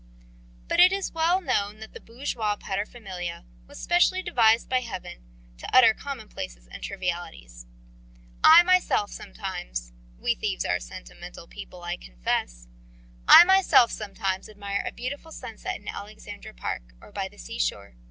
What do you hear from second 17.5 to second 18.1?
shore.